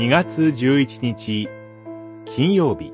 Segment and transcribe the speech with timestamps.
[0.00, 1.46] 2月11日
[2.24, 2.90] 金曜日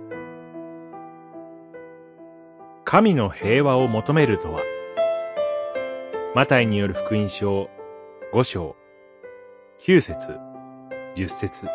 [2.84, 4.61] 神の平和を求めるとは
[6.34, 7.70] マタイによる福音書
[8.34, 8.74] 5章
[9.82, 10.37] 9節
[11.14, 11.69] 10節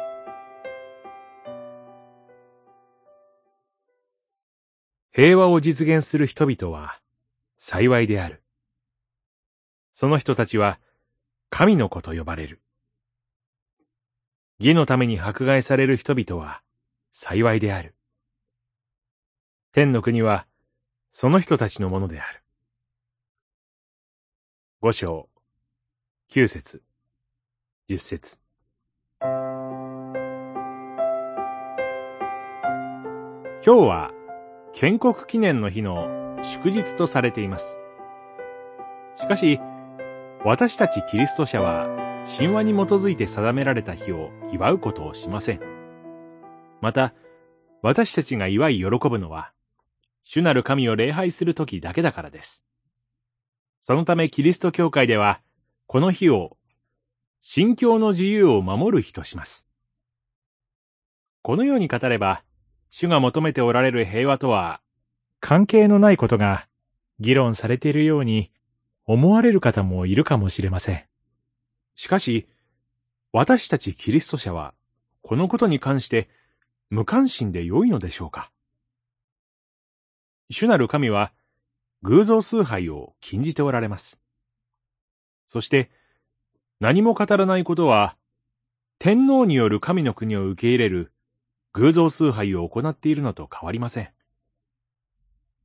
[5.13, 6.99] 平和を実現する人々は
[7.55, 8.43] 幸いである。
[9.93, 10.81] その人たちは
[11.49, 12.59] 神の子と呼ばれる。
[14.61, 16.61] 義のために迫害される人々は
[17.11, 17.95] 幸いである。
[19.73, 20.45] 天の国は
[21.11, 22.43] その人たちのものである。
[24.79, 25.29] 五章、
[26.29, 26.83] 九節、
[27.87, 28.39] 十節。
[29.21, 29.49] 今
[33.63, 34.11] 日は
[34.73, 37.79] 建国記念の日の祝日とされています。
[39.17, 39.59] しかし、
[40.45, 45.61] 私たちキリスト者は神話に基づいて定められた日を祝うことをしません。
[46.81, 47.13] また、
[47.81, 49.51] 私たちが祝い喜ぶのは、
[50.23, 52.63] 主なる神を礼拝する時だけだからです。
[53.81, 55.41] そのためキリスト教会では、
[55.87, 56.57] この日を、
[57.41, 59.67] 信教の自由を守る日とします。
[61.41, 62.43] このように語れば、
[62.91, 64.79] 主が求めておられる平和とは、
[65.39, 66.67] 関係のないことが
[67.19, 68.51] 議論されているように
[69.05, 71.10] 思われる方もいるかもしれません。
[71.95, 72.47] しかし、
[73.31, 74.73] 私たちキリスト者は、
[75.21, 76.29] このことに関して
[76.89, 78.51] 無関心で良いのでしょうか？
[80.49, 81.31] 主なる神は、
[82.01, 84.19] 偶像崇拝を禁じておられます。
[85.47, 85.91] そして、
[86.79, 88.17] 何も語らないことは、
[88.97, 91.13] 天皇による神の国を受け入れる
[91.73, 94.09] 偶像崇拝を行っているのと変わりません。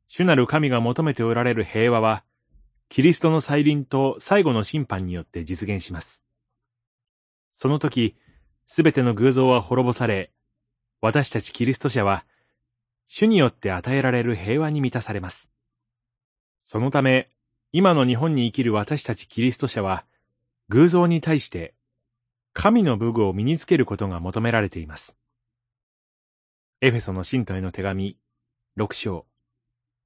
[0.09, 2.25] 主なる神が求めておられる平和は、
[2.89, 6.23] キリストの再臨と最後の審判によって実現します。
[7.55, 8.17] その時、
[8.67, 10.33] すべての偶像は滅ぼされ、
[11.01, 12.25] 私たちキリスト者は、
[13.09, 15.51] 主によって与えられる平和に満たされます。
[16.67, 17.31] そのため、
[17.73, 20.05] 今の日本に生きる私たちキリスト者は、
[20.69, 21.75] 偶像に対して、
[22.53, 25.17] 神の武具を身につけることが求められています。
[26.81, 28.19] エフェソの信徒への手紙、
[28.77, 29.27] 6章、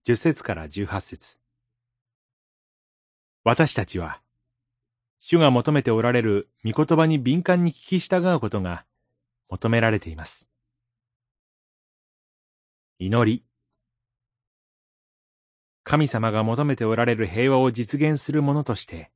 [0.07, 1.40] 10節から18節
[3.43, 4.21] 私たちは、
[5.19, 8.85] 主が求めておられる御言葉に敏感に聞き従うことが
[9.49, 10.47] 求められています。
[12.99, 13.43] 祈り。
[15.85, 19.11] 神様が求めておられる平和を実現するものとして、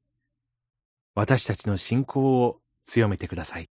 [1.15, 3.69] 私たちの信仰を強めてください。